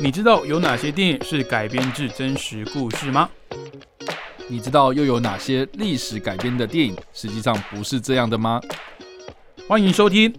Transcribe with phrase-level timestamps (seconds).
[0.00, 3.28] 你知道有哪些电影是改编自真实故事吗？
[4.46, 8.60] 你知道又有哪些历史改编的电影实际上不是这样的吗？
[9.66, 10.32] 欢迎收听《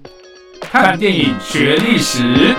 [0.62, 2.54] 看电影学历史》。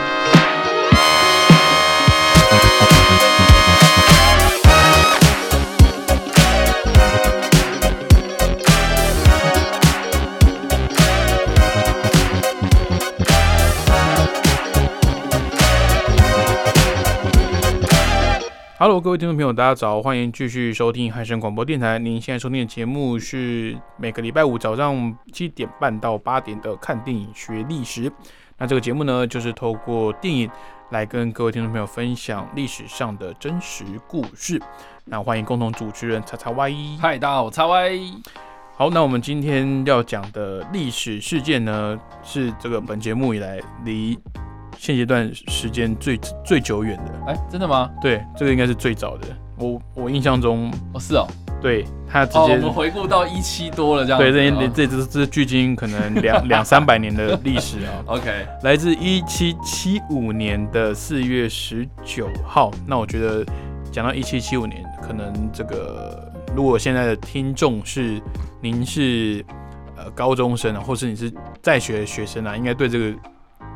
[19.00, 21.98] Hello，各位听众朋友，大家早，欢迎继续收听海声广播电台。
[21.98, 28.10] 您现在收听的节目是每个礼拜五早上七点半到八点的《看电影学历史》。
[28.58, 30.50] 那这个节目呢，就是透过电影
[30.90, 34.60] 来跟各位听众朋友分享历史上的真实故事。
[35.06, 36.98] 那欢迎共同主持人叉叉 Y。
[37.00, 38.00] 嗨，大家好，我叉 Y。
[38.76, 44.18] 好，那我们今天要讲的历史事件呢，是这个本节目以来离。
[44.80, 47.90] 现阶段时间最最久远的，哎，真的吗？
[48.00, 49.28] 对，这个应该是最早的。
[49.58, 51.28] 我我印象中，哦是哦，
[51.60, 54.18] 对他直接我们回顾到一七多了这样。
[54.18, 57.92] 对，这这这这距今可能两 两三百年的历史啊。
[58.06, 62.70] OK，来自一七七五年的四月十九号。
[62.86, 63.44] 那我觉得
[63.92, 68.18] 讲到一七七五年，可能这个如果现在的听众是
[68.62, 69.44] 您是
[69.94, 73.14] 呃高中生啊，或是你是在学的学生啊，应该对这个。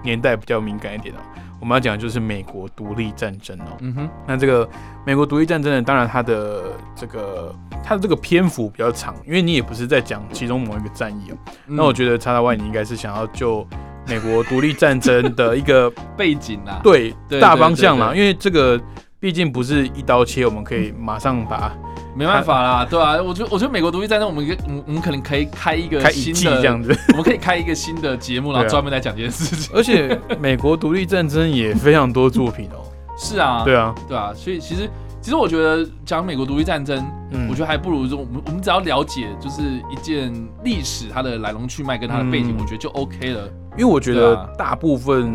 [0.04, 1.18] 年代比较敏感一点哦，
[1.58, 3.76] 我们要讲的就是美国独立战争哦。
[3.80, 4.68] 嗯哼，那这个
[5.04, 6.62] 美国独立战争呢，当然它的
[6.94, 7.52] 这个
[7.82, 11.36] 它的这个篇幅比较长，因为你也不是在讲其中某一个战役哦。
[11.66, 13.66] 那我觉得叉叉 Y 你应该是想要就
[14.06, 18.80] 美国独立战争的一个 背景啦，对大方向啦，因为这个
[19.18, 21.74] 毕竟不是一刀切，我们可以马上把。
[22.16, 29.74] 没办法啦，对啊，我觉得我觉得美国独立战争，我们我们我们可能可以开一个新的这样子， 我们可以开一个新的节目，然后专门来讲这件事情。
[29.74, 32.84] 而且美国独立战争也非常多作品哦。
[33.18, 34.88] 是啊，对啊，对啊，所以其实
[35.20, 43.48] 其实我觉得讲美国独立战争，嗯，我觉得还不如说我们我们只要了解就是一件历史它的来龙去脉跟它的背景，我觉得就 OK 了。
[43.76, 45.32] 因为我觉得大部分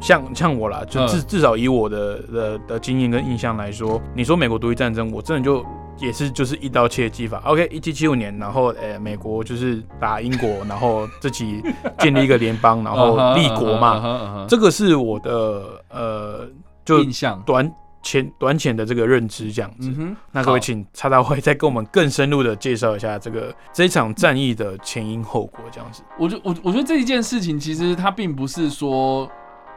[0.00, 5.64] 像像我啦，就至至少以我的的的经验跟印象来说，你说美国独立战争，我真的就。
[5.98, 7.40] 也是就是一刀切的技法。
[7.44, 11.62] OK，一七七五年，然后呃，美国就是打英国，然后自己
[11.98, 14.46] 建立一个联邦，然后 立国嘛。
[14.48, 16.48] 这个是我的呃，
[16.84, 17.72] 就印象短
[18.02, 19.92] 浅短浅的这个认知这样子。
[20.30, 26.02] 那各位请插大会再跟我们更深入的介绍一下这个这场战役的前因后果这样子。
[26.18, 29.30] 我觉我我觉得这一件事情其实它并不是说。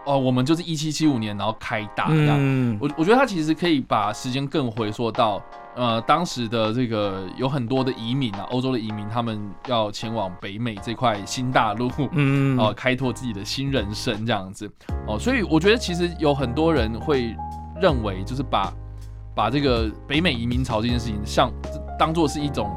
[0.08, 2.78] 哦，我们就是一七七五年，然后开打这样。
[2.80, 5.42] 我我觉得他其实可以把时间更回溯到，
[5.76, 14.70] 呃，当时的这个有很多的移民啊，欧洲的移民，他们要前往北美这块新大陆，嗯，哦，开拓自己的新人生这样子。
[15.08, 17.36] 哦，所以我觉得其实有很多人会
[17.82, 18.74] 认为，就是把
[19.36, 21.52] 把这个北美移民潮这件事情，像
[22.00, 22.74] 当做是一种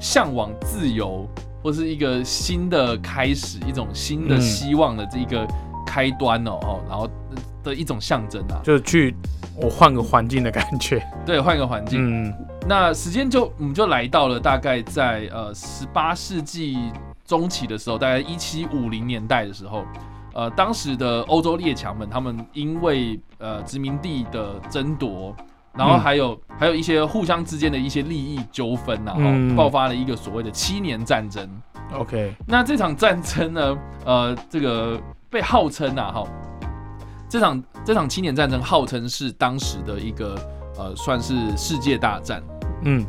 [0.00, 1.28] 向往自由
[1.62, 5.46] 或是一个新的开始，一种新的希望的这个。
[5.90, 7.08] 开端哦哦，然后
[7.64, 9.16] 的一种象征啊，就是去
[9.60, 11.02] 我换个环境的感觉。
[11.26, 11.98] 对，换个环境。
[12.00, 12.34] 嗯，
[12.68, 16.78] 那时间就我们就来到了大概在呃十八世纪
[17.24, 19.84] 中期的时候，大概一七五零年代的时候，
[20.34, 25.34] 呃，当时的欧洲列强们，他们因为呃殖民地的争夺，
[25.74, 31.48] 然后还有还有一些互相之间的一些利益纠纷，然后爆发了一个所谓的七年战争。
[31.92, 35.00] OK，那这场战争呢，呃，这个。
[35.30, 36.24] 被号称啊，哈，
[37.28, 40.34] 这场这场七年战争号称是当时的一个
[40.78, 42.42] 呃，算是世界大战。
[42.84, 43.04] 嗯，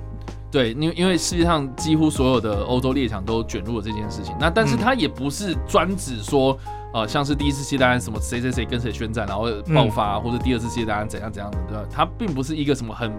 [0.51, 4.35] 对，因为因为世界上几乎所有的欧洲列强都卷入了这件事情。
[4.39, 6.57] 那但是它也不是专指说，
[6.93, 11.83] 呃，像是第一次世界大战什么谁谁谁跟谁宣战，然后爆发，或者第二次世界大战怎样怎样的，对吧？
[11.91, 13.13] 它并不是一个什么很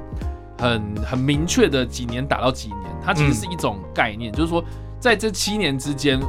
[0.58, 4.62] 很很明确的几年打到几年，它其实是一种概念，就是说
[4.98, 6.20] 在这七年之间，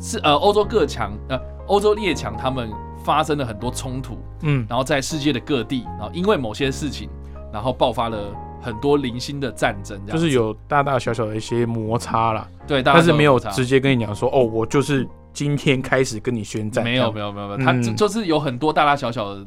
[0.00, 1.40] 是呃欧洲各强呃。
[1.68, 2.70] 欧洲列强他们
[3.06, 7.08] 发生了很多冲突，嗯，然后在世界的各地，然后因为某些事情，
[7.52, 12.48] 然后爆发了很多零星的战争，就是有大大小小的一些摩擦啦。
[12.66, 19.46] 对，但是没有直接跟你讲说，哦，我就是今天开始跟你宣战，没有，没有，没有，没有，他就是有很多大大小小的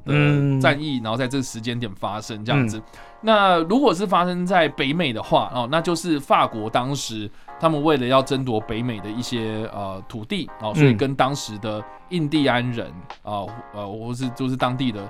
[0.61, 2.81] 战役，然后在这个时间点发生这样子。
[3.19, 7.29] 那如果是发生在北美的话，哦，那就是法国当时。
[7.59, 12.87] 他们为了要争夺北美的一些呃土地啊，所以跟当时的印第安人
[13.23, 15.01] 啊，呃，或是就是当地的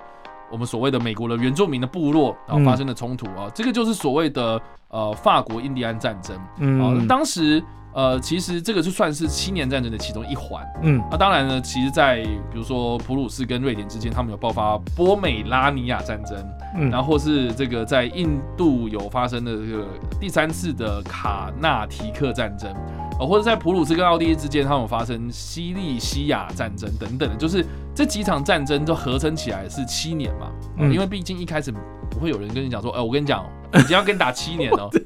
[0.52, 6.36] 我们所谓的美国的原住民的部落啊发生了冲突啊，这个就是所谓的呃法国印第安战争。
[6.82, 7.06] 啊。
[7.08, 7.64] 当时
[7.94, 10.64] 呃，其实这个就算是七年战争的其中一环。
[10.84, 12.22] 嗯，那当然呢，其实，在
[12.52, 16.38] 比如说普鲁士跟瑞典之间，他们有爆发波美拉尼亚战争，
[16.76, 19.88] 嗯，然后是这个在印度有发生的这个
[20.20, 22.72] 第三次的卡纳提克战争，
[23.20, 27.66] 呃，或者在普鲁士跟奥地利之间，他们发生西利西亚战争等等的，就是
[27.96, 31.74] 这几场战争都合成起来是七年嘛，嗯，因为毕竟一开始
[32.10, 33.46] 不会有人跟你讲说，哎，我跟你讲，
[33.76, 34.90] 已经要跟你打七年了。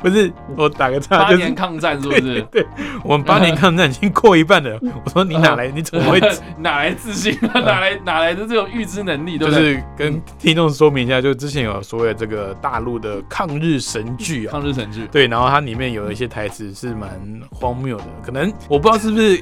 [0.00, 2.42] 不是我打个岔，八年抗战是不是？
[2.50, 2.66] 对，
[3.04, 4.76] 我们八年抗战已经过一半了。
[5.04, 5.68] 我说你哪来？
[5.72, 6.20] 你怎么会
[6.58, 7.38] 哪来自信？
[7.40, 9.38] 哪来哪来的这种预知能力？
[9.38, 15.06] 就是跟听众说明一下，就之前有所谓这个大陆的抗日神剧啊，抗日神剧。
[15.12, 17.08] 对，然后它里面有一些台词是蛮
[17.52, 19.40] 荒谬的，可能我不知道是不是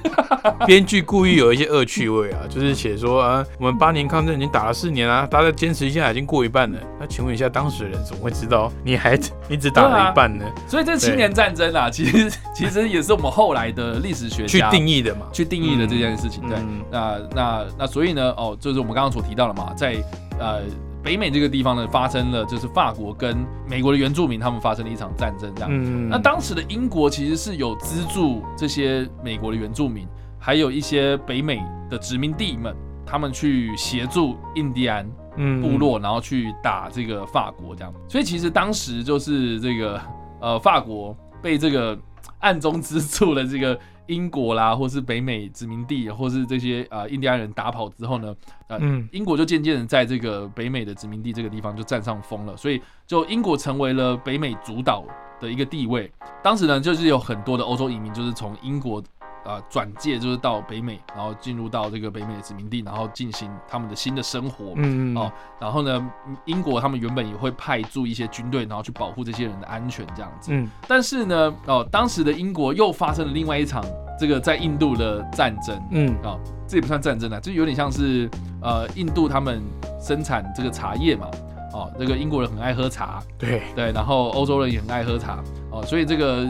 [0.66, 6.78] 编剧故意有一些恶趣味啊，就是写说啊，我们八年抗战已经打了四年啊，大家坚持一下，已经过一半了。
[7.00, 9.18] 那请问一下，当事人怎么会知道你还
[9.48, 10.44] 你只打了一半呢？
[10.68, 16.46] 所以这七年战争啊，其实其实也是我们后来的历史学家去定义的嘛，去定义的这件事情。
[16.48, 16.58] 对，
[16.90, 19.96] 那那那所以呢，哦，就是我们刚刚所提到的嘛，在
[20.38, 20.62] 呃
[21.02, 23.36] 北美这个地方呢，发生了就是法国跟
[23.68, 26.08] 美国的原住民他们发生了一场战争，这样。
[26.08, 30.06] 那当时的英国其实是有资助这些美国的原住民，
[30.38, 32.74] 还有一些北美的殖民地们，
[33.06, 35.08] 他们去协助印第安。
[35.36, 37.92] 部落，然后去打这个法国，这样。
[38.08, 40.00] 所以其实当时就是这个
[40.40, 41.94] 呃，法国被这个
[42.38, 48.34] 暗中资助的这个英国啦，或是北美殖民地，或是这些呃印第安人打跑之后呢，
[48.68, 48.80] 呃，
[49.12, 52.56] 英国就渐渐的在这个北美的殖民地这个地方就占上风了。
[52.56, 55.04] 所以就英国成为了北美主导
[55.38, 56.10] 的一个地位。
[56.42, 59.04] 当时呢，就是有很多的欧洲移民就是从英国。
[59.46, 64.72] 呃，转介就是到北美，然后进入到这个北美的殖民地，然后进行他们的新的生活。
[64.74, 65.16] 嗯嗯。
[65.16, 66.10] 哦，然后呢，
[66.46, 70.50] 英国他们原本也会派驻一些军队，然后去保护这些人的安全，这样子。
[70.52, 70.68] 嗯。
[70.88, 73.84] 但是呢，哦，当时的英国又发生了另外一场
[74.18, 75.80] 这个在印度的战争。
[75.92, 76.12] 嗯。
[76.24, 78.28] 啊，这也不算战争啊，就有点像是
[78.60, 79.62] 呃，印度他们
[80.00, 81.28] 生产这个茶叶嘛。
[81.72, 83.22] 哦，这个英国人很爱喝茶。
[83.38, 83.62] 对。
[83.76, 85.38] 对，然后欧洲人也很爱喝茶。
[85.70, 86.44] 哦，所以这个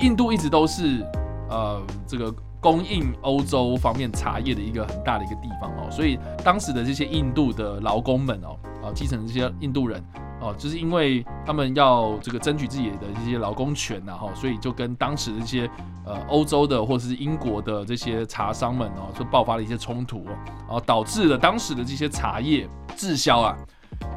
[0.00, 1.02] 印度一直都是。
[1.52, 10.02] 呃，这个供应欧洲方面茶叶的一个很大的一个地方哦，所以当时的这些印度的劳工们哦，啊，继承这些印度人
[10.40, 15.70] 哦，就是因为他们要这个争取自己的这些劳工权呐哈，所以就跟当时的这些
[16.06, 22.66] 呃欧洲的或者是英国的这些茶商们哦，就爆发了一些冲突哦，然后导致了当时的这些茶叶
[22.96, 23.54] 滞销啊。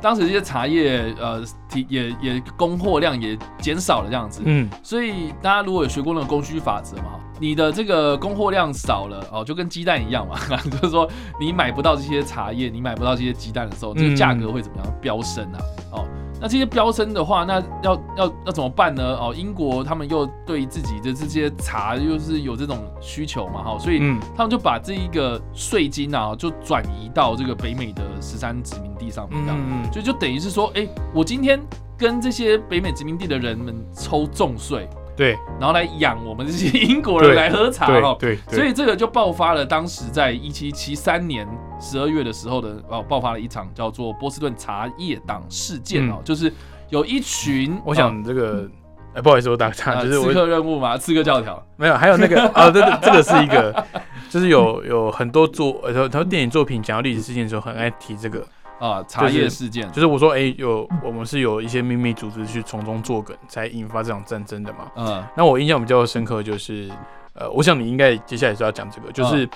[0.02, 10.38] 当时这些茶叶，呃，提也也供货量也减少了这样子，嗯，所以大家如果有学过那个供需法则嘛，你的这个供货量少了哦，就跟鸡蛋一样嘛，
[10.70, 11.10] 就是说
[11.40, 15.60] 你买不到这些茶叶，你买不到这些鸡蛋的时候，这个价格会怎么样飙升啊？
[15.92, 16.08] 哦。
[16.40, 19.04] 那这些飙升的话，那要要要怎么办呢？
[19.16, 24.00] 哦，英国他们又对自己的这些茶又是有这种需求嘛，哈，所以
[24.36, 31.60] 他们就把这一个税金啊，就转移到这个北美的十三殖民地上面，这样，所以就等于是说，哎，我今天
[31.98, 34.90] 跟这些北美殖民地的人们抽重税。
[35.18, 39.66] 对，然后来养我们这些 英国人来喝茶哦，对，所以这个就爆发了。
[39.66, 41.48] 当时在一七七三年
[41.80, 46.52] 十二月的时候的哦，爆发了一场叫做波士顿茶叶党事件哦，就是
[46.90, 48.70] 有一群，我想这个，
[49.14, 51.62] 哎，不好意思，我打个岔，就是刺客任务嘛，刺客教条。
[51.78, 53.86] 没有，还有那个啊， 这个这个是一个，
[54.30, 58.46] 就是有有很多作呃，他电影作品讲到历史事件的时候，很爱提这个。
[58.78, 59.90] 啊，茶叶事件。
[59.94, 64.92] 就是我说，哎，有我们是有一些秘密组织去从中作梗，才引发这场战争的嘛。
[64.98, 66.92] 嗯，那我印象比较深刻就是，
[67.36, 69.48] 呃，我想你应该接下来是要讲这个，就是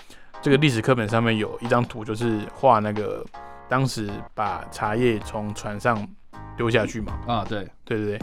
[0.42, 3.26] 这个历史课本上面有一张图，就是画那个
[3.68, 6.08] 当时把茶叶从船上
[6.56, 7.14] 丢下去嘛。
[7.28, 8.20] 啊，对，对对对。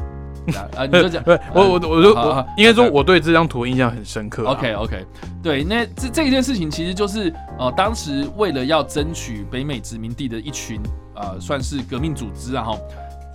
[0.55, 4.45] 啊，你就讲， 对，我我我就我应该说我对这张图印象很深刻。
[4.45, 5.05] OK OK，
[5.43, 10.81] 对，那这这一件事情其实就是呃，当时为了要争取北美殖民地的一群
[11.15, 12.79] 呃，算是革命组织啊哈，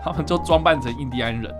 [0.01, 1.53] 他们就装扮成印第安人，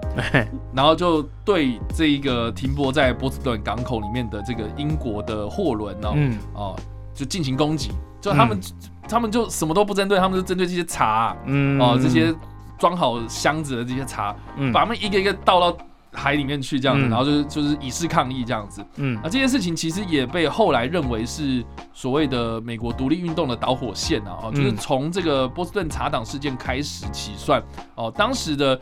[0.74, 6.10] 然后就对这一个停泊在波士顿港口里面的这个英国的货轮呢
[6.54, 6.80] 哦，哦，
[7.22, 8.60] 就进行攻击，就他们
[9.08, 12.36] 他们就什么都不针对，他们就针对这些茶，嗯，哦这些。
[12.82, 14.36] 装好箱子的这些茶，
[14.74, 15.78] 把他们一个一个倒到
[16.12, 18.84] 海里面去，这样子，然后就是就是以示抗议这样子。
[18.96, 21.64] 嗯，啊这件事情其实也被后来认为是
[21.94, 27.62] 所谓的美国独立运动的导火线啊，哦，就是从这个波士顿茶党事件开始起算。
[27.94, 28.82] 哦，当时的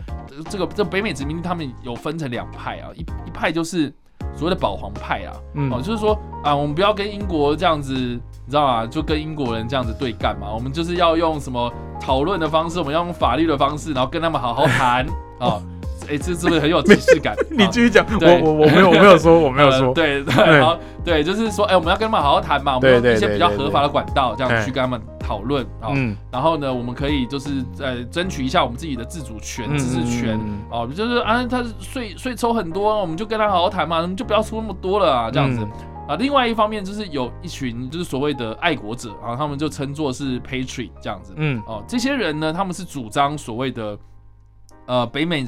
[0.49, 3.93] 这个这北美殖民地他们有分成两派啊，一一派就是
[4.35, 5.33] 所谓的保皇派啊，
[5.71, 8.19] 哦，就是说啊，我们不要跟英国这样子。
[8.49, 8.83] 你知道吗？
[8.87, 10.51] 就跟英国人这样子对干嘛？
[10.51, 11.71] 我们就是要用什么
[12.01, 15.05] 讨论的方式，我们要用法律的方式，然后跟他们好好谈
[15.39, 15.61] 啊。
[16.09, 17.35] 哎，这是不是很有仪式感？
[17.51, 25.89] 你继续讲，我我我没有我没有说我没有说， 对对，好对，就是说，哎，我们要跟他们好好谈嘛，我们用一些比较合法的管道，这样去跟他们讨论啊。
[26.31, 30.39] 然后呢，我们可以就是呃争取一下我们自己的自主权、自治权
[30.71, 35.65] 哦，就是啊，他税税抽很多，我们就跟他好好谈嘛，我们就不要出那么多了啊，这样子。
[36.07, 43.95] 啊，另外一方面就是有一群就是所谓的爱国者啊，他们就称作是 patriot 这样子，嗯，哦，这些人呢，他们是主张所谓的
[44.87, 45.45] 呃北美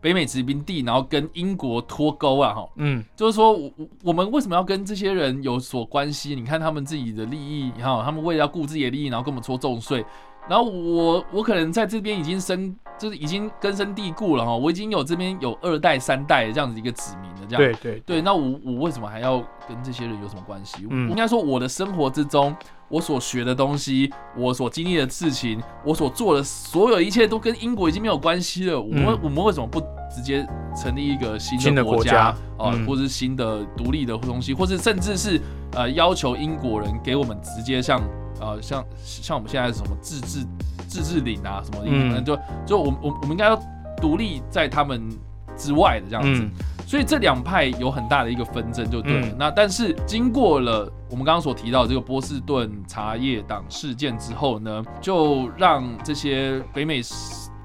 [0.00, 3.70] 北美殖民地，然后跟英国脱钩啊，哈，嗯，就是说我
[4.04, 6.34] 我们为什么要跟这些人有所关系？
[6.34, 10.04] 你看他们自己的利益，然后他们为了要顾自己的利益，然后跟我们抽重税。
[10.48, 18.22] 然后我我可能在这边已经生就是已经根深蒂固了哈，我已经有这边有二代三代这样子一个子民了，这样对对对。
[18.22, 19.38] 那我我为什么还要
[19.68, 20.82] 跟这些人有什么关系？
[20.90, 22.56] 应该说我的生活之中，
[22.90, 28.80] 我所学的东西，我所经历的事情，我所做的所有一切都跟英国已经没有关系了。
[28.80, 29.80] 我们我们为什么不
[30.14, 32.34] 直接成立一个新的国家？
[32.58, 35.40] 啊，或是新的独立的东西，或是甚至是
[35.72, 38.02] 呃要求英国人给我们直接像。
[38.42, 40.46] 呃，像像我们现在什么自治
[40.88, 43.62] 自治领啊，什么，嗯，就就我我我们应该要
[44.00, 45.10] 独立在他们
[45.58, 46.48] 之外的这样子，
[46.90, 49.28] 所以这两派有很大的一个纷争，就对了。
[49.38, 57.00] 那但是经过了我们刚刚所提到这个波士顿茶叶党事件之后呢，就让这些北美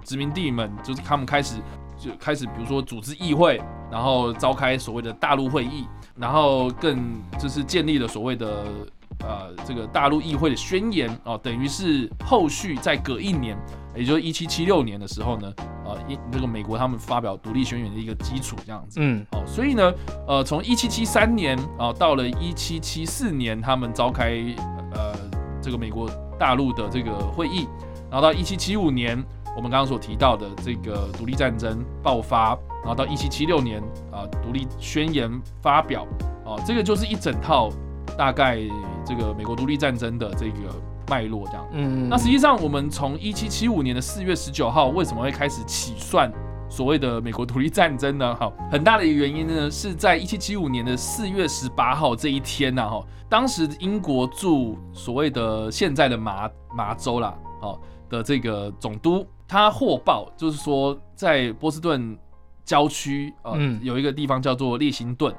[0.03, 1.55] 殖民地们，就是他们开始
[1.98, 3.60] 就开始，比如说组织议会，
[3.91, 8.63] 然后召开所谓的大陆会议，然后更就是建立了所谓的。
[9.20, 13.58] 呃，这个大陆议会的宣言哦，等于是后续在隔一年，
[13.96, 15.54] 也就是一七七六年的时候呢，
[15.86, 19.00] 呃，一这个美国他们发表独立宣言的一个基础这样子。
[19.02, 19.94] 嗯，哦，所以呢，
[20.28, 24.44] 呃，从一七七三年啊，到了一七七四年，他们召开
[24.94, 25.14] 呃
[25.62, 27.68] 这个美国大陆的这个会议，
[28.10, 29.18] 然后到一七七五年，
[29.56, 32.50] 我们刚刚所提到的这个独立战争爆发，
[32.84, 35.30] 然后到一七七六年啊，独立宣言
[35.62, 36.06] 发表，
[36.44, 37.70] 哦，这个就是一整套。
[38.18, 38.60] 大概
[39.06, 40.74] 这个美国独立战争的这个
[41.07, 46.31] 脉络这样，嗯，那实际上我们从一七七五年的四月十九号为什么会开始起算
[46.69, 48.35] 所谓的美国独立战争呢？
[48.35, 62.17] 哈， 很大的一个原因呢是在一七七五年的四月十八号这一天呢，哈，当时英国驻所谓的现在的麻麻州啦，哦的这个总督，他获报就是说在波士顿
[62.63, 65.33] 郊区，呃，有一个地方叫做列辛顿。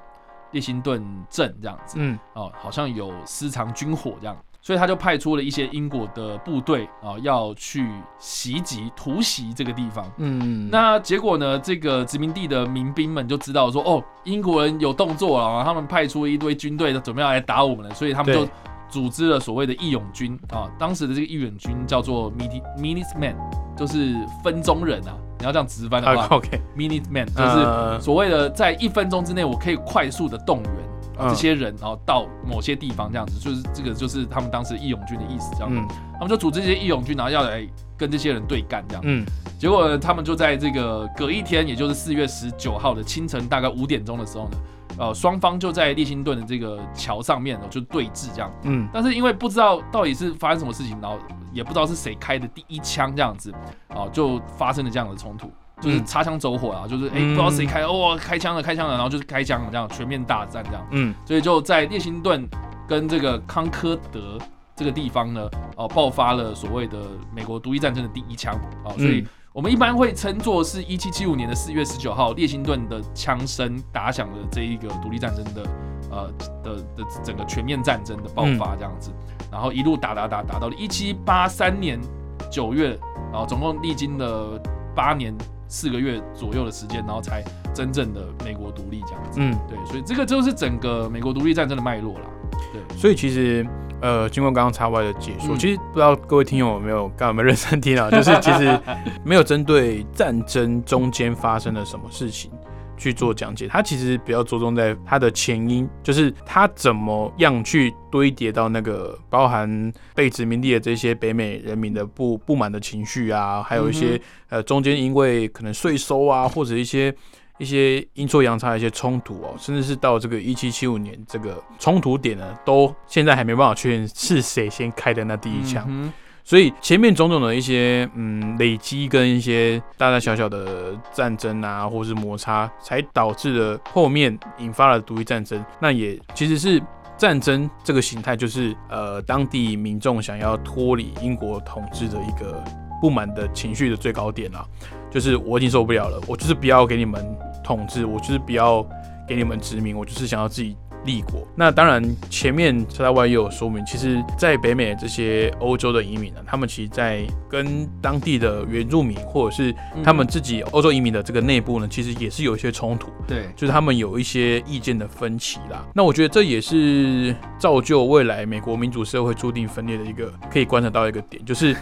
[0.52, 10.04] 列辛顿镇这样子，嗯，哦，好像有私藏军火这样，所以他就派出了一些英国的部队啊，要去袭击、突袭这个地方。
[10.16, 18.49] 嗯，那结果呢，这个殖民地的民兵们就知道说，哦，英国人有动作了，他们派出一堆军队，准备要来打我们了，所以他们就
[18.88, 20.68] 组织了所谓的义勇军啊。
[20.76, 23.37] 当时的这个义勇军叫做 Mini Minutemen，
[23.76, 25.16] 就是分钟人啊。
[25.38, 30.73] 你要这样直翻的话，OK，Minute Man 就是所谓的在一分钟之内，我可以快速的动员
[31.18, 35.68] 这些人，然后到某些地方这样子，就是这个就是他们当时义勇军的意思，这样。
[35.70, 39.02] 嗯，他们就组织这些义勇军，然后要来跟这些人对干，这样。
[39.04, 39.25] 嗯，
[39.58, 44.58] 结果呢，他们就在这个隔一天，也就是四月十九号的清晨，大概五点钟的时候呢，
[44.99, 48.52] 呃，双方就在列辛顿的这个桥上面就对峙这样。
[48.62, 51.18] 嗯，但是因为不知道到底是发生什么事情，然后。
[51.52, 53.50] 也不知道是谁开的第一枪，这样子，
[53.88, 62.49] 哦，就发生了这样的冲突，就是擦枪走火啊，就是哎，不知道谁开，哦，开枪了，开枪了，然后就是开枪了，这样全面大战这样，嗯，所以就在列辛顿
[62.88, 64.38] 跟这个康科德
[64.75, 66.99] 这个地方呢，哦，爆发了所谓的
[67.35, 68.54] 美国独立战争的第一枪，
[68.85, 75.62] 哦，所以我们一般会称作是一七七五年的四月十九号，列辛顿的枪声打响了这一个独立战争的。
[76.09, 79.11] 呃的的整个全面战争的爆发这样子，
[79.50, 82.00] 然后一路打打打打到了一七八三年
[82.49, 82.97] 九月，
[83.33, 84.59] 然后总共历经了
[84.95, 85.37] 八年
[85.68, 87.42] 四个月左右的时间，然后才
[87.75, 89.40] 真正的美国独立这样子。
[89.40, 92.26] 嗯，对，所以这个就是整个美国独立战争的脉络啦。
[92.73, 93.66] 对，所以其实
[94.00, 98.11] 呃，经过刚刚插外的解说，其实不知道各位听友有没有刚有没有认真听啊？
[98.11, 98.80] 就是其实
[99.25, 102.50] 没有针对战争中间发生了什么事情。
[102.97, 117.15] 去做讲解，他其实比较着重在他的前因，就是他怎么样去堆叠到那个包含被殖民地的这些北美人民的不不满的情绪啊，还有一些呃中间因为可能税收啊或者一些
[117.59, 126.12] 一些阴错阳差的一些冲突哦，甚至是到这个一七七五年这个冲突点呢，都现在还没办法确认是谁先开的那第一枪。
[126.47, 135.62] 所以前面种种的一些嗯累积跟一些大大小小的战争啊，或是摩擦，才导致了后面引发了独立战争。
[135.81, 136.81] 那也其实是
[137.19, 142.62] 战争这个形态，就是呃当地民众想要脱离英国统治的一个
[143.00, 144.65] 不满的情绪的最高点啦，
[145.11, 147.26] 就是我已经受不了了，我就是不要给你们
[147.65, 148.87] 统治，我就是不要
[149.26, 150.76] 给你们殖民，我就是想要自己。
[151.07, 165.87] 立国，那当然前面车大外也有说明，其实，在北美这些欧洲的移民呢，他们其实，在跟当地的原住民或者是他们自己欧洲移民的这个内部呢，其实也是有一些冲突，对，就是他们有一些意见的分歧啦。
[165.95, 171.75] 那我觉得这也是造就未来美国民主社会注定分裂的一个可以观察到一个点，就是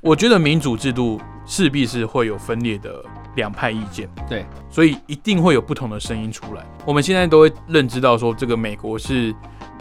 [0.00, 3.02] 我觉得民主制度势必是会有分裂的。
[3.36, 6.64] 两派意见，对，所以一定会有不同的声音出来。
[6.84, 9.34] 我们现在都会认知到说，这个美国是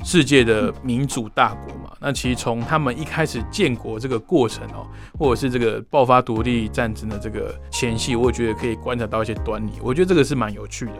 [0.03, 1.91] 世界的民主大国嘛。
[2.03, 4.87] 那其实从他们一开始建国这个过程哦，
[5.19, 9.73] 或者是这个爆发独立战争的这个前夕，我觉得可以观察到一些端倪。
[9.83, 10.93] 我觉得这个是蛮有趣的。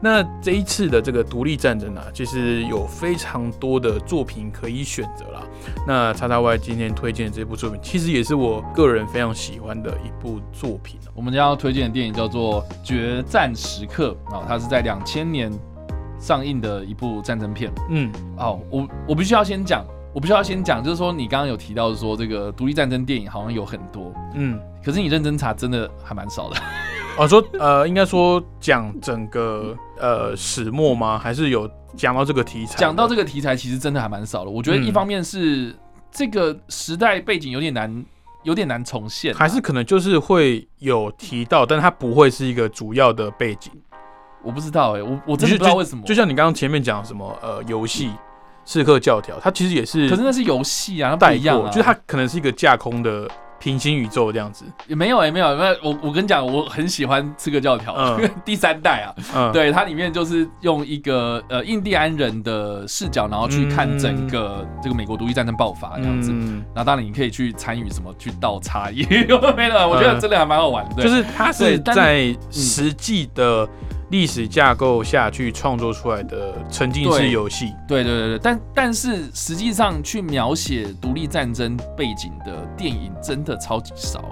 [0.00, 5.42] 那这一次的这个独立战争啊，其实有非常多的作品可以选择啦。
[5.86, 11.00] 那叉叉 Y 今天推荐的这部作品，其实也是我个人非常喜欢的一部作品。
[11.14, 15.52] 我们将要推荐的电影叫做《决战时刻》啊，它是在两千年
[16.18, 17.72] 上映的一部战争片。
[17.90, 19.84] 嗯，哦，我我必须要先讲。
[20.12, 26.56] 我必须要先讲，就是说你刚刚有提到说这个独立战争电影好像有很多，嗯，可是你认真查真的还蛮少的。
[27.18, 31.18] 哦，说呃，应该说讲整个呃始末吗？
[31.18, 32.76] 还是有讲到这个题材？
[32.78, 34.50] 讲到这个题材其实真的还蛮少的。
[34.52, 35.74] 我觉得一方面是
[36.12, 38.04] 这个时代背景有点难，
[38.44, 43.72] 有点难重现，还是可能就是会有提到，但它不会是一个主要的背景。
[44.44, 46.04] 我不知道哎，我我真的不知道为什么。
[46.04, 48.10] 就像你刚刚前面讲什么呃游戏。
[48.66, 54.64] 刺客教条，它其实也是，可是那是游戏啊，它不一样啊，就是它可能是一个架空的平行宇宙这样子。
[54.86, 55.76] 也没有，也没有，没有。
[55.82, 66.32] 我我跟你讲，我很喜欢刺客教条， 第三代啊，嗯，对，它里面就是用一个呃印第安人的视角，然后去看整个这个美国独立战争爆发这样子。
[66.74, 69.06] 然后当然你可以去参与什么去倒茶叶，
[69.54, 69.86] 没了。
[69.86, 73.68] 我觉得真的还蛮好玩的，就是它是在实际的。
[74.14, 84.24] 历史架构下去创作出来的沉浸式游戏，对对对对，但但是实际上去描写独立战争背景的电影真的超级少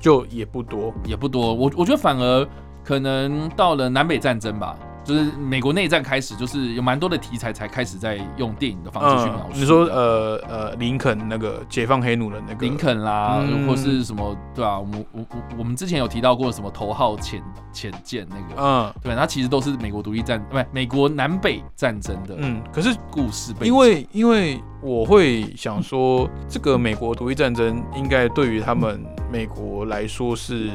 [0.00, 0.94] 就也不多。
[1.04, 2.48] 也不多，我我觉得反而
[2.82, 4.74] 可能到了南北战争吧。
[5.08, 9.58] 就是美国内战开始，就是有蛮多的题材才开始在用电影的方式去描述。
[9.58, 14.78] 你说呃呃，林肯那个解放黑奴的那个林肯啦，或是什么对啊？
[14.78, 17.42] 我我我我们之前有提到过什么头号潜
[17.72, 30.68] 潜舰那个，嗯，对，它其实都是美国独立战，不美国南北战争的，嗯，可是故事因为因为我会想说，这个美国独立战争应该对于他们美国来说是。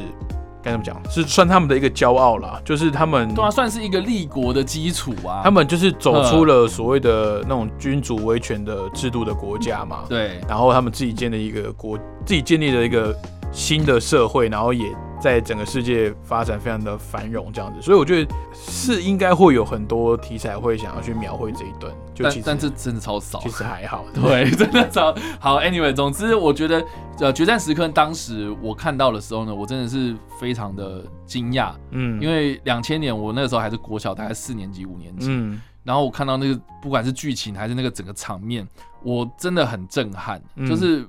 [0.63, 0.99] 该怎么讲？
[1.10, 5.41] 是算他们的一个骄傲啦，就是他们对啊，算是一个立国的基础啊。
[5.43, 10.06] 他们就是走出了所谓的那种君主威权的制度的国家嘛。
[10.08, 10.39] 对。
[10.47, 13.15] 然后他们自己建立一个国，自己建立了一个
[13.52, 14.86] 新的社会，然后也
[15.23, 17.81] 在整个世界发展非常的繁荣这样子。
[17.81, 21.93] 所以我觉得是应该会有很多题材会想要去描绘这一段。
[22.17, 24.03] 但但这真的超少，其实还好。
[24.13, 25.62] 对，真的超好。
[25.62, 26.86] Anyway，总之我觉得
[27.19, 31.73] 呃，决战时刻当时我看到的时候呢，我真的是非常的惊讶。
[31.91, 35.27] 嗯，因为两千年我那个时候还是国小，大概四年级、五年级。
[35.29, 38.67] 嗯，然后我看到那个不管是剧情还是那个整个场面，
[39.01, 40.39] 我真的很震撼。
[40.67, 40.99] 就是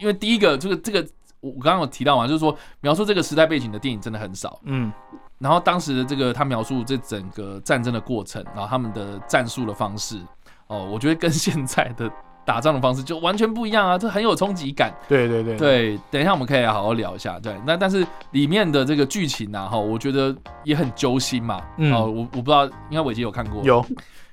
[0.00, 1.06] 因为第一个就是这个
[1.42, 4.58] 我刚刚有提到嘛，就是说描述这个时代背景的电影真的很少。
[4.64, 4.90] 嗯。
[5.38, 10.18] 然后当时的这个他描述这整个战争的过程，然后他们的战术的方式。
[10.68, 12.10] 哦，我觉得跟现在的
[12.46, 14.90] 打仗的方式就完全不一样啊，这很有冲击感。
[15.06, 17.38] 对对对对，等一下我们可以好好聊一下。
[17.38, 21.60] 对，那但是里面的这个剧情啊，哈，我觉得也很揪心嘛。
[21.92, 23.62] 哦，我我不知道，应该伟杰有看过。
[23.64, 23.84] 有，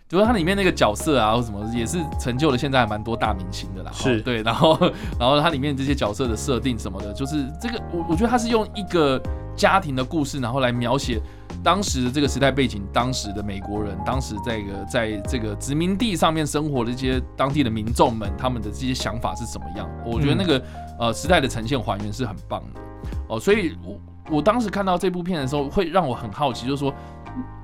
[0.10, 3.92] 就是它里面那个角色啊，或什么，也是成就了现在蛮多大明星的啦。
[3.94, 4.76] 是对，然后
[5.20, 9.22] 然后它里面这些角色的设定什么的，就是这个我我觉得它是用一个
[9.56, 11.22] 家庭的故事，然后来描写。
[11.62, 19.90] 当时的这个时代背景，当时的美国人，当时这个在这个殖民地上面生活的一些当地的民众们，他们的这些想法是怎么样？
[20.06, 20.64] 我觉得那个
[20.98, 22.80] 呃时代的呈现还原是很棒的
[23.28, 23.38] 哦。
[23.38, 26.94] 所以，我我当时看到这部片的时候，会让我很好奇，就是说，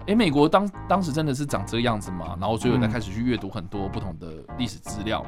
[0.07, 2.35] 诶，美国当当时真的是长这个样子吗？
[2.39, 5.25] 然后，所以我才开始去阅读很多不同的历史资料。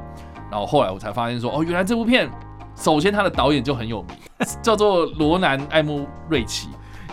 [0.50, 2.30] 然后后来我才发现说，哦，原来这部片
[2.76, 4.16] 首先它的导演就很有名，
[4.62, 6.68] 叫做罗南·艾慕瑞奇。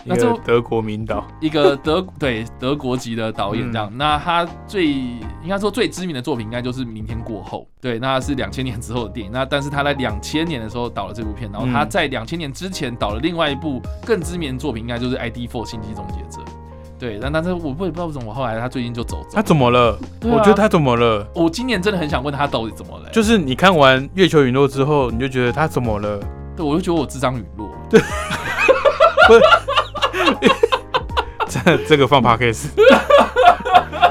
[0.08, 3.90] 那个德国名导，一个德对德国籍的导演这样。
[3.98, 7.62] 那他最应该说最知名的作品，应该就是《明天过后》。
[7.80, 9.32] 对，那是两千年之后的电影。
[9.32, 16.40] 那但是他在两千年的时候导了这部片，然后他在两千年之前导了另外一部更知名的作品，应该就是《ID Four 星际终结者》。
[16.98, 19.28] 对，但但是我不也不知道为什么，后来他最近就走走。
[19.34, 19.98] 他怎么了？
[20.22, 21.26] 我觉得他怎么了？
[21.34, 23.10] 我今年真的很想问他到底怎么了。
[23.10, 26.18] 就是你看完《月球陨落》之后，你就觉得他怎么了？
[26.56, 27.70] 对，我就觉得我智商陨落。
[27.90, 28.00] 对，
[29.28, 29.40] 不是，
[31.48, 32.70] 这这个放 p a r k a s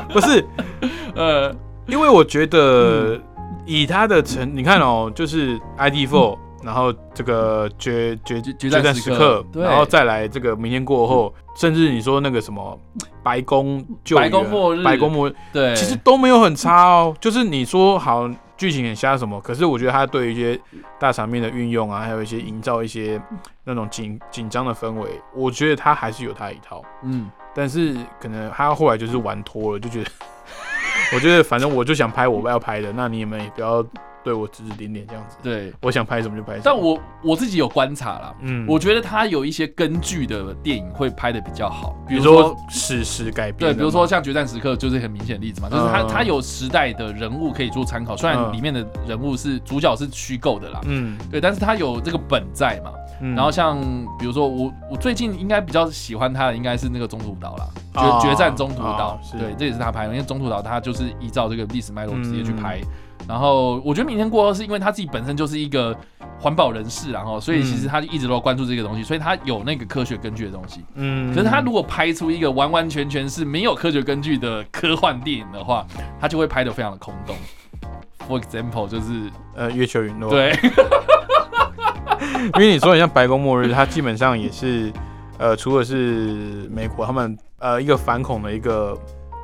[0.10, 0.46] 不是，
[1.16, 1.52] 呃，
[1.88, 3.20] 因为我觉得
[3.66, 6.38] 以他的成，你看哦，就是 ID Four。
[6.66, 12.78] 然后这个决决决战时刻，然后再来这个明天过后，甚至你说那个什么
[13.22, 17.16] 白宫就白宫末日，白宫末日，对，其实都没有很差哦。
[17.22, 20.60] 就是你说好剧情很瞎什么，可是我觉得他对一些
[21.00, 23.22] 大场面的运用啊，还有一些营造一些
[23.64, 26.82] 那种紧紧张的氛围，我觉得他还是有他一套。
[27.04, 30.10] 嗯，但是可能他后来就是玩脱了，就觉得，
[31.14, 33.86] 我觉得反正我就想拍我要拍的，那你们也不要。
[34.26, 36.62] 对我指指点点这样子，对，我想拍什么就拍什么。
[36.66, 52.92] 但我我自己有观察啦，嗯，我觉得他有一些根据的电影会拍的比较好，比如说史实改编，对，比如说像《决战时刻》就是很明显的例子嘛，就是他他有时代的人物可以做参考，虽然里面的人物是主角是虚构的啦，嗯，对，但是他有这个本在嘛。
[53.34, 53.80] 然后像
[54.20, 62.82] 比如说我我最近应该比较喜欢他的应该是那个中途岛啦，决决战中途岛，对，这也是他拍的，因为中途岛他就是依照这个历史脉络直接去拍。
[63.28, 65.98] 然后我觉得明天过后是因为他自己本身就是一个
[66.40, 70.82] 环保人士，然后所以其实他就一直都关注这个东西，所以他有那个科学根据的东西。
[70.94, 75.86] 嗯，可是他如果拍出一个完完全全是没有科学根据的科幻电影的话，
[76.22, 77.36] 他就会拍的非常的空洞。
[78.28, 80.30] For example，就是呃月球陨落。
[80.30, 80.52] 对，
[82.56, 84.94] 因为你说很像白宫末日，它基本上也是
[85.40, 88.96] 呃，除了是美国他们呃一个反恐的一个。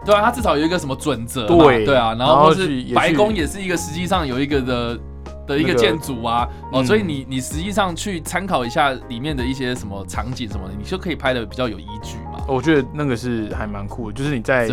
[0.05, 4.99] 对啊，他至少有一个什么准则对对啊，然后是白宫也是一个实际上有一个的
[5.47, 12.43] 的一个建筑啊，哦，所以你你实际上去参考一下里面的一些什么场景什么的，你就可以拍的比较有依据嘛。
[12.47, 14.67] 我觉得那个是还蛮酷的，就是你在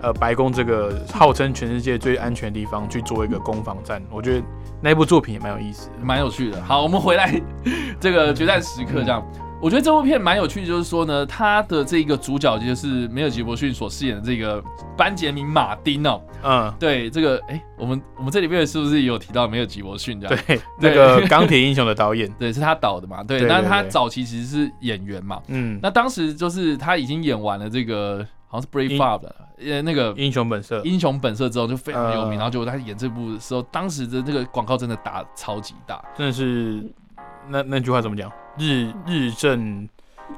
[0.00, 4.42] 呃白宫这个号称全世界最安全的地方去做一个攻防战，我觉得
[4.80, 6.62] 那部作品也蛮有意思，蛮有趣的。
[6.62, 7.40] 好，我们回来
[7.98, 9.24] 这个决战时刻这样。
[9.60, 14.62] 我觉得这部片蛮有趣的，就是说呢，他的这个主角就是梅尔吉伯逊所饰演的这个
[14.96, 20.38] 班杰明马丁哦，嗯，对，这个哎，我们我们这里面是不是也有提到梅尔吉伯逊这样？
[20.46, 23.24] 对，那个钢铁英雄的导演， 对，是他导的嘛？
[23.24, 36.80] 对，那他早期其实是演员嘛，嗯，那当时就是他已经演完了这个好像是 Brave Up 的，呃，那个英雄本色，英雄本色之后就非常有名，然后就他演这部的时候，当时的这个广告真的打超级大，真的是
[37.48, 38.30] 那那句话怎么讲？
[38.58, 39.88] 日日正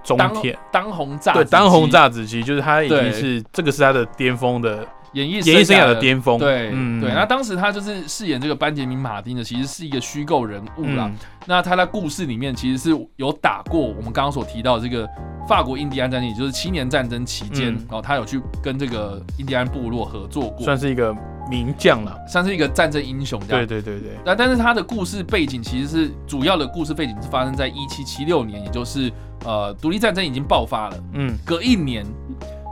[0.05, 6.38] 中天，当红炸对当红炸子鸡，就是他已经是这个是他的巅峰的演艺演艺生涯的巅峰。
[6.38, 6.70] 对
[7.01, 11.11] 对，那当时他就是饰演这个班杰明马丁的，其实是一个虚构人物啦。
[11.46, 15.09] 那他在故事里面其实是有打过我们刚刚所提到这个
[15.49, 21.14] 法国印第安战争，也就是七年战争期间，然后他有去跟这个印第安部落合作过，算是一个。
[21.51, 23.66] 名将了，像是一个战争英雄这样。
[23.66, 24.16] 对对对对。
[24.25, 29.11] 那但是他的故事背景其实是主要的故事背景是发生在一七七六年，也就是
[29.44, 30.96] 呃独立战争已经爆发了。
[31.14, 31.37] 嗯。
[31.44, 32.07] 隔一年，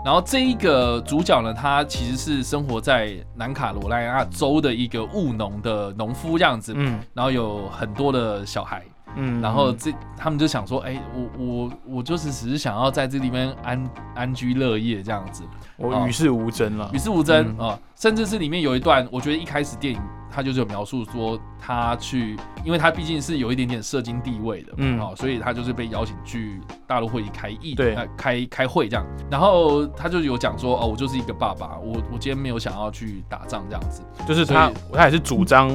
[0.08, 6.72] 然后这一个主角呢，他其实是生活在南卡罗来纳州的一个务农的农夫这样子。
[6.74, 6.98] 嗯。
[7.12, 8.82] 然后有很多的小孩。
[9.16, 15.42] 嗯，然后这他们就想说，哎，我我我就是只是想要在这里面安安居乐业这样子，
[15.76, 35.68] 我与世无争了，与世无争啊，甚至是里面有一段，我觉得一开始电影他就是有描述说他去，因为他毕竟是有一点点社经地位的，嗯，哦，所以他就是被邀请去大陆会议开议，对，开开会这样，然后他就有讲说，哦，我就是一个爸爸，我我今天没有想要去打仗这样子，就是他他也是主张。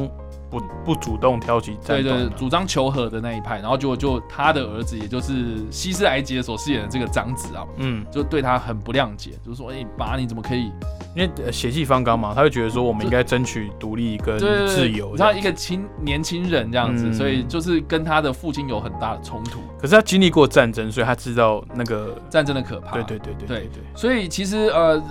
[0.53, 10.71] 不不主动挑起战对对，主张求和的那一派，然后就就他的儿子，也就是西斯莱杰所饰演的这个长子啊，嗯，就对他很不谅解，就是说，哎，爸，你怎么可以？
[11.15, 14.37] 因为血气方刚嘛，他会觉得说，我们应该争取独立跟
[14.67, 15.17] 自由。
[15.17, 19.59] 他一个青年轻人这样子，所以就是跟他的父亲有很大的冲突。
[19.79, 22.91] 可是他经历过战争，所以他知道那个战争的可怕。
[22.93, 23.83] 对对对对对对。
[23.95, 25.01] 所以其实呃，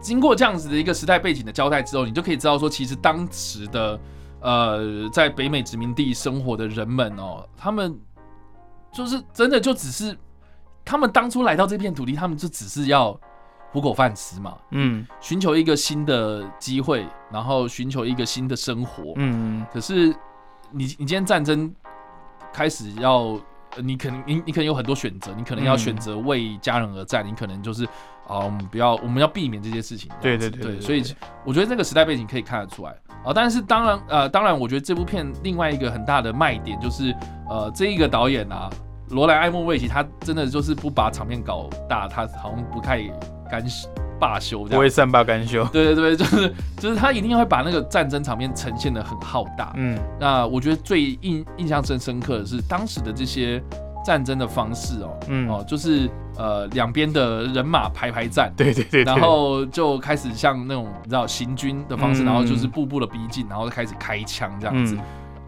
[0.00, 3.98] 经过这样子的一个时代背景的交代之后，你就可以知道说，其实当时的。
[4.40, 7.98] 呃，在北美殖民地生活的人们哦，他们
[8.92, 10.16] 就是真的就只是，
[10.84, 13.18] 他们当初来到这片土地，他们就只是要
[13.70, 20.08] 糊口饭吃嘛，嗯，寻求一个新的机会，然后寻求一个新的生活，嗯，可是
[20.70, 21.72] 你你今天战争
[22.52, 23.38] 开始要，
[23.82, 27.84] 你可能你你可能有很多选择，你可能要选择为家人而战，你可能就是
[28.26, 31.02] 啊，我们不要，我们要避免这些事情，对对对，所以
[31.44, 32.94] 我觉得这个时代背景可以看得出来。
[33.24, 37.14] 啊，但是当然，呃，当然，我觉得这部片另外一个很大的卖点就是，
[37.48, 38.70] 呃，这一个导演啊，
[39.10, 43.02] 罗兰·艾默维奇，他真的就是不把场面搞大，他好像不太
[43.50, 43.62] 干
[44.20, 45.64] 罢休，不会善罢甘休。
[45.72, 49.72] 对对对，就是就是他一定会把那个战争场面呈现的很浩大。
[49.76, 53.60] 嗯，那我觉得最印印象最深刻的是当时的这些
[54.04, 55.48] 战争的方式哦，嗯。
[55.48, 64.96] 哦，就是呃两边的人马排排站，对对对，然后就开始像那种你知道行军的方式，然后就是步步的逼近，然后就开始开枪这样子。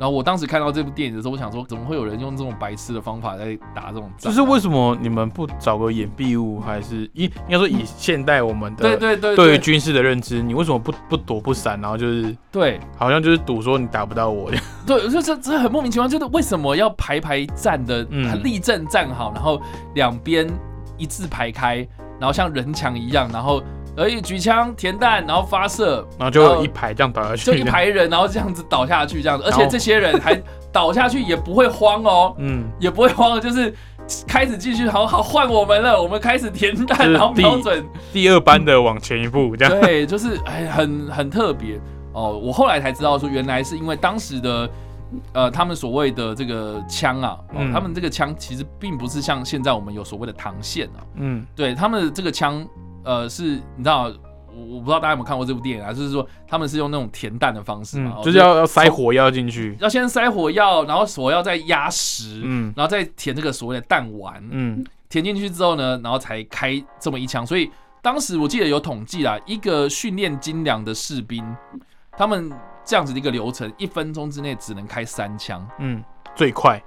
[0.02, 4.32] 然后我当时看到这部电影的时候，我想说，怎么会有人用这种白痴的方法在打这种仗？
[4.32, 14.50] 就是为什么你们不找个掩蔽物，还是应应该说以现代我们的对对对对于军事的认知，你为什么不不躲不闪，然后就是对，好像就是赌说你打不到我。
[14.84, 18.02] 对，就这这很莫名其妙，就是为什么要排排站的，
[18.42, 19.62] 立正站好，然后
[19.94, 20.50] 两边
[20.98, 21.76] 一字排开，
[22.18, 23.62] 然后像人墙一样，然后。
[23.96, 30.40] 而已，举枪填弹，然后发射，然后就一排这样倒下去，就一排人，然后这样子倒下去，这样子，而且这些人还
[30.72, 33.74] 倒下去也不会慌哦，嗯，也不会慌，就是
[34.26, 37.84] 开始继续，好好换我们了，我们开始填弹，然后瞄准。
[38.12, 41.78] 第二班的往前一步，这样，对， 就是哎，很很特别。
[42.12, 42.38] 哦。
[42.42, 44.70] 我后来才知道说，原来是因为当时的
[45.34, 47.36] 呃，他们所谓的这个枪啊，
[47.72, 52.66] 他们这个枪其实并不是像现在我们有所谓的膛线啊，嗯，对，他们这个枪。
[53.04, 53.42] 呃，是
[53.76, 54.12] 你知道，
[54.54, 55.92] 我我不知道大家有没有看过这部电影啊？
[55.92, 67.46] 就是说他们是用那种填弹的方式嘛，就是要要塞火药进去，要先塞火药，然后火药再压实，嗯，然后再填这个所谓的弹丸，嗯，填进去之后呢，然后才开这么一枪。
[67.46, 67.70] 所以
[68.02, 71.44] 当时我记得有统计啦，一个训练精良的士兵，
[72.16, 72.52] 他们
[72.84, 76.02] 这样子的一个流程，一分钟之内只能开三枪，嗯，
[76.34, 76.80] 最快。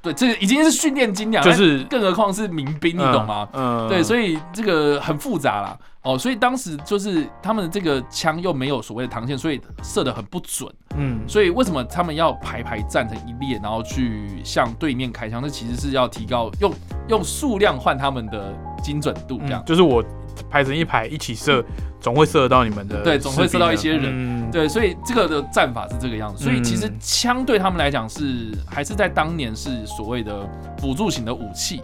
[0.00, 3.48] 对，这已经是训练精良，就是更何况是民兵，你懂吗？
[3.52, 5.76] 嗯，对，所以这个很复杂啦。
[6.02, 10.72] 哦，所以当时就是他们的这个枪又没有所谓的膛线，所以射的很不准。
[10.96, 15.40] 嗯，所以为什么他们要排排站成一列，然后去向对面开枪？
[15.42, 16.72] 那其实是要提高用
[17.08, 19.62] 用数量换他们的精准度，这样。
[19.66, 20.02] 就是我。
[20.50, 21.64] 排成一排一起射，
[22.00, 23.02] 总会射得到你们的。
[23.02, 24.50] 对，总会射到一些人。
[24.50, 26.44] 对，所以这个的战法是这个样子。
[26.44, 30.48] 所以其实枪对他们来讲是还是在当年是所谓的
[30.78, 31.82] 辅助型的武器。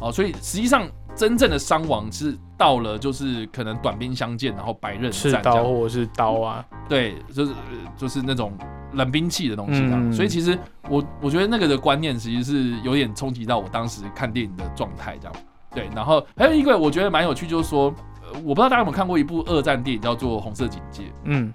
[0.00, 6.64] 哦，所以实际上真正的伤亡是到了就是可能短兵相见，然后白刃刺刀或者是刀啊。
[6.88, 7.52] 对，就是
[7.96, 8.52] 就是那种
[8.92, 10.12] 冷兵器的东西啊。
[10.12, 15.34] 所以其实我我觉得那个的观念其实是有点冲击到我当时看电影的状态这样。
[15.74, 21.02] 对，然后还有一个我觉得蛮有趣，就是说，呃，我不知道大家有没有看过一部二战电影，叫做《红色警戒》。
[21.24, 21.52] 嗯，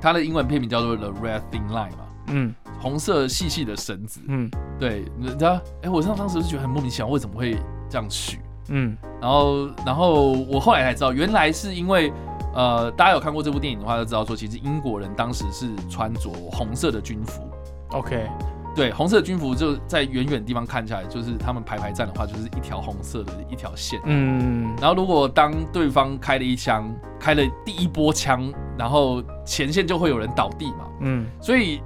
[0.00, 2.06] 它的英文片名叫做《The Red Thin Line》嘛。
[2.32, 4.20] 嗯，红色细细的绳子。
[4.28, 7.56] 嗯，对，你知道，哎，我上当时是觉得很莫名其妙，为什么会
[7.88, 8.38] 这样取？
[8.68, 12.12] 嗯，然后，然后我后来才知道，原来是因为，
[12.54, 17.42] 呃，大家有看过这部电影的话，就知道说，其实英国人当时是穿着红色的军服。
[17.90, 18.28] OK。
[18.74, 24.00] 对，红色军服就在远远地方看起来，就是他们排排站的话，就是一条红色的一条线。
[24.04, 30.88] 嗯，然后如果当对方开了一枪，开了第一波枪，然后前线就会有人倒地嘛。
[31.00, 31.82] 嗯，所以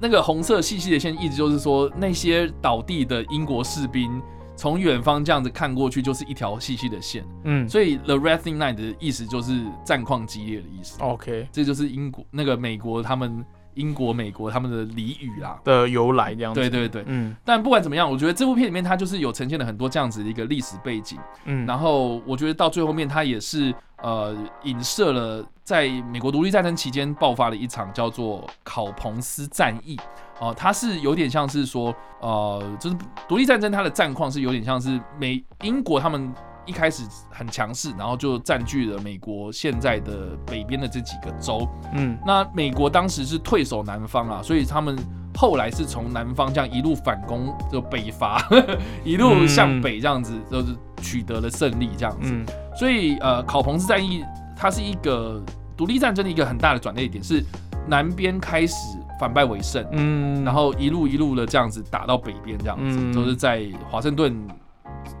[0.00, 4.20] 那个红色细细的线，意思就是说那些倒地的英国士兵，
[4.56, 7.22] 从远方这样子看过去，就是一条细细的线。
[7.44, 10.98] 嗯，所以 The resting Line 的意思就是战况激烈的意思。
[11.02, 13.44] OK，这就是英国那个美国他们。
[13.78, 17.34] 英国、美国他们的俚语啦的由来这样子，对对对，嗯。
[17.44, 21.64] 但不管怎么样，我觉得这部片里面它就是有呈现了很多这样子的一个历史背景，嗯。
[21.64, 29.96] 然后我觉得到最后面，它也是呃影射了在美国独立战争期间爆发了一场叫做考彭斯战役，
[30.40, 32.96] 哦，它是有点像是说，呃，就是
[33.28, 36.34] 独立战争它的战况是有点像是美英国他们。
[36.68, 41.66] 一开始很强势，然后就占据了美国现在的北边的这几个州。
[41.94, 44.94] 嗯，那美国当时是退守南方啊，所以他们
[45.34, 48.46] 后来是从南方这样一路反攻，就北伐，
[49.02, 52.34] 一路向北这样子，就是取得了胜利这样子。
[52.76, 54.22] 所以呃，考彭斯战役
[54.54, 55.42] 它是一个
[55.74, 57.42] 独立战争的一个很大的转捩点，是
[57.86, 58.74] 南边开始
[59.18, 64.36] 反败为胜，嗯，然后一路一路的这样子打到北边这样子，都是在华盛顿。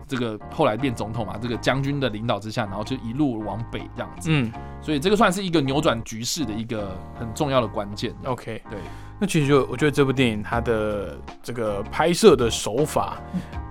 [0.06, 8.14] 这个后来变总统嘛，这个将军的领导之下，然后就一路往北这样子，嗯，所以这个算是一个扭转局势的一个很重要的关键。
[8.24, 8.78] OK，对，
[9.20, 13.18] 那其实就我觉得这部电影它的这个拍摄的手法，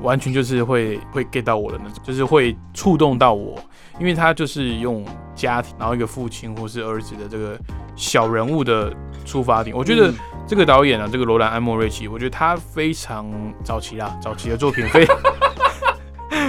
[0.01, 3.59] 完全就是会会 get 到我的那种，就是会触动到我，
[3.99, 7.59] 因为他就是用家庭，然后一个父亲或是儿子的这个
[7.95, 8.93] 小人物的
[9.25, 9.75] 出发点。
[9.75, 10.13] 我觉得
[10.45, 13.25] 这个导演啊，这个罗兰安莫瑞奇，我觉得他非常
[13.63, 15.05] 早期啦，早期的作品非。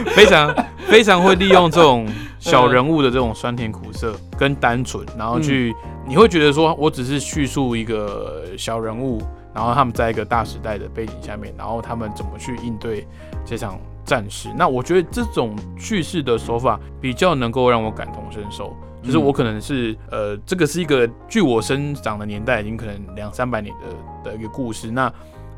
[0.15, 0.55] 非常
[0.89, 2.07] 非常会利用这种
[2.39, 5.75] 小人物的这种酸甜苦涩跟单纯，然后去
[6.07, 9.21] 你会觉得说，我只是叙述一个小人物，
[9.55, 13.07] 然后他们在一个大时代的背景下面，然后他们怎么去应对
[13.45, 14.49] 这场战事。
[14.57, 25.13] 那我觉得这种叙事的手法比较能够让我感同身受，就是我可能是呃，这个是一个距我生长的年代已经可能两三百年的的一个故事，那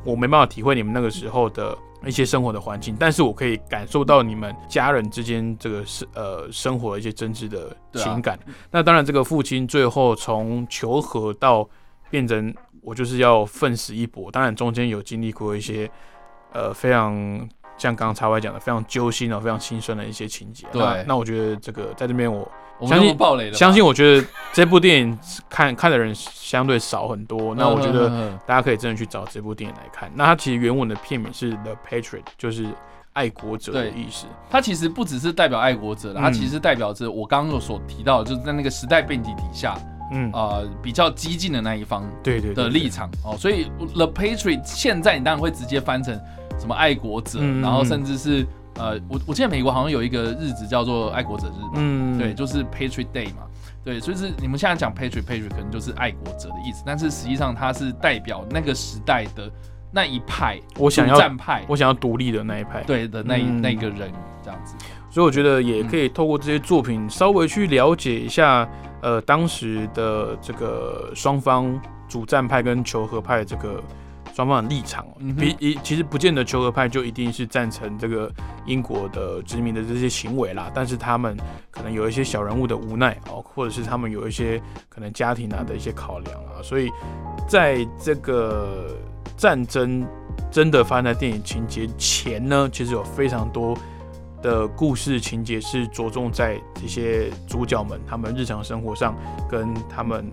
[0.04, 1.76] 我没办法体会你们那个时候的。
[2.04, 8.38] 一些生活的环境，但是我可以感受到你们家人之间这个生呃生活的一些真挚的情感。
[8.70, 11.68] 那当然，这个父亲最后从求和到
[12.08, 15.90] 变成我就是要奋死一搏，当然中间有经历过一些
[16.52, 17.14] 呃非常
[17.76, 20.66] 像刚刚叉 Y 讲的非常揪心啊、非常心酸的一些情节。
[20.72, 22.50] 对，那我觉得这个在这边我。
[22.86, 27.54] 相信暴雷相信我觉得这部电影看看的人相对少很多。
[27.54, 30.10] 那我觉得大家可以真的去找这部电影来看。
[30.14, 32.66] 那它其实原文的片名是 The Patriot，就是
[33.12, 34.26] 爱国者的意思。
[34.48, 39.78] 它其实不只是代表爱国者它其实代表着我刚刚所提到，就是在那个时代背景底下，
[40.12, 43.36] 嗯啊比较激进的那一方对对的立场哦。
[43.38, 46.18] 所以 The Patriot 现在你当然会直接翻成
[46.58, 48.46] 什么爱国者，然后甚至是。
[48.80, 53.42] 呃，我我记得美国好像有一个日子叫做爱国者日，嗯，对，就是 Patriot Day 嘛，
[53.84, 59.52] 对，所以是你们现在讲 Patriot Patriot 可能就是爱国者的意思，但是实际上它是代表那个时代的
[59.92, 64.10] 那一派，我想要战派，我想要独立的那一派，对的那那个人
[64.42, 64.74] 这样子，
[65.10, 68.66] 所以我觉得也可以透过这些作品稍微去了解一下，
[69.02, 73.82] 呃，当时的这个双方主战派跟求和派这个。
[74.40, 75.06] 双方的立场，
[75.38, 78.32] 比一其实不见得求和派就一定是赞成这个
[78.64, 81.36] 英国的殖民的这些行为啦，但是他们
[81.70, 86.88] 可能有一些小人物的无奈哦，或者是他们有一些可能家庭啊的一些考量啊，所以
[87.46, 88.96] 在这个
[89.36, 90.06] 战争
[90.50, 93.76] 真的发生在电影情节前呢，其实有非常多
[94.40, 99.14] 的故事情节是着重在这些主角们他们日常生活上
[99.50, 100.24] 跟他们。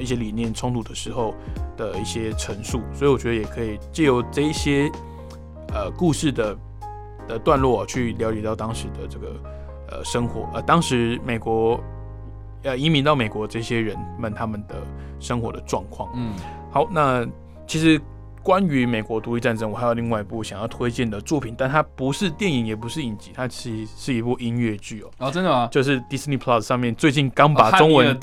[0.00, 1.34] 一些理念冲突的时候
[1.76, 4.90] 的一些陈述，所以我觉得也可以借由这一些
[5.72, 6.56] 呃故事的
[7.26, 9.26] 的段落去了解到当时的这个
[9.90, 11.78] 呃生活，呃当时美国
[12.62, 14.76] 呃移民到美国这些人们他们的
[15.20, 16.08] 生活的状况。
[16.14, 16.32] 嗯，
[16.70, 17.26] 好，那
[17.66, 18.00] 其实。
[18.48, 25.10] 关于美国独立战争，我还有另外一部想要推荐的作品，但它不是电影，也不是影集，它其实是一部音乐剧哦。
[25.18, 25.68] 哦，真的吗？
[25.70, 28.18] 就是 Disney Plus 上面最近刚把中文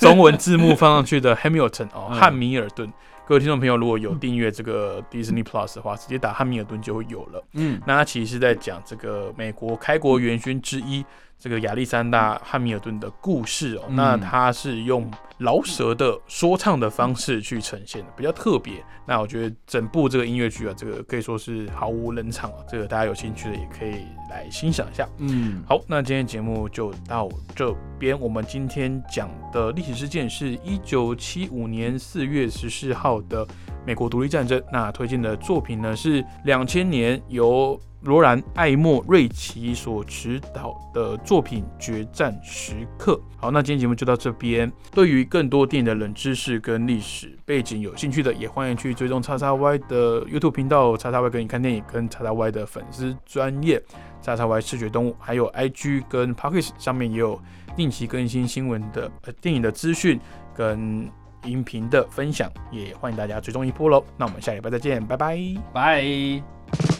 [0.00, 2.92] 中文字幕放上去的 Hamilton 哦，汉密尔顿。
[3.24, 7.44] 各位听众朋友，如果有订阅这个 Disney Plus 的话，直接打汉密尔顿就会有了。
[7.52, 11.06] 嗯，那它其实是在讲这个美国开国元勋之一。
[11.38, 18.84] 这个亚历山大·汉密尔顿的故事哦，那他是用饶舌的说唱的方式去呈现的，比较特别。
[19.06, 22.56] 那我觉得整部这个音乐剧啊，这个可以说是毫无冷场啊。
[22.68, 25.08] 这个大家有兴趣的也可以来欣赏一下。
[25.18, 28.18] 嗯，好，那今天节目就到这边。
[28.18, 33.46] 我们今天讲的历史事件是一九七五年四月十四号的
[33.86, 34.60] 美国独立战争。
[34.72, 37.80] 那推荐的作品呢是两千年由。
[38.02, 43.14] 罗兰·艾默瑞奇所指导的作品《决战时刻》。
[43.36, 44.70] 好，那今天节目就到这边。
[44.92, 53.82] 对于更多电影的冷知识跟历史背景有兴趣的，也欢迎去追踪叉叉 Y 的 YouTube 频道，叉叉 Y 跟你看电影，跟叉叉 Y 的粉丝专业
[54.22, 57.40] 叉叉 Y 视觉动物，还有 IG 跟 Pockets 上面也有
[57.76, 60.20] 定期更新新闻的呃电影的资讯
[60.54, 61.10] 跟
[61.44, 64.04] 音频的分享，也欢迎大家追踪一波喽。
[64.16, 65.38] 那我们下礼拜再见，拜拜，
[65.72, 66.97] 拜。